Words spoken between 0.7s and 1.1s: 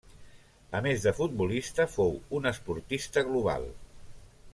A més